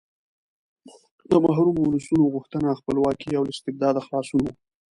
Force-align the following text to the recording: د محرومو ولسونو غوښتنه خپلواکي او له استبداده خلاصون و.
د 1.29 1.31
محرومو 1.43 1.81
ولسونو 1.85 2.31
غوښتنه 2.33 2.69
خپلواکي 2.79 3.31
او 3.37 3.43
له 3.47 3.51
استبداده 3.55 4.01
خلاصون 4.07 4.41
و. 4.45 4.53